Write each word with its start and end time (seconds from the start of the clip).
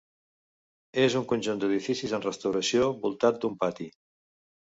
És 1.03 1.17
un 1.19 1.27
conjunt 1.31 1.61
d'edificis 1.63 2.15
en 2.19 2.25
restauració 2.25 2.89
voltat 3.05 3.39
d'un 3.45 3.61
pati. 3.61 3.89